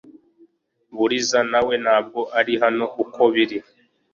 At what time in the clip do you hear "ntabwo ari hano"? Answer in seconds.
1.83-2.85